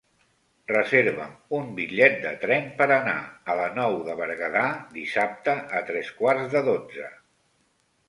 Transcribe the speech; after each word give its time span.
Reserva'm 0.69 1.35
un 1.57 1.67
bitllet 1.81 2.17
de 2.23 2.31
tren 2.47 2.71
per 2.81 2.89
anar 2.97 3.15
a 3.55 3.59
la 3.61 3.69
Nou 3.77 4.01
de 4.11 4.19
Berguedà 4.25 4.67
dissabte 4.99 5.59
a 5.83 5.87
tres 5.95 6.15
quarts 6.23 6.53
de 6.59 6.69
dotze. 6.75 7.17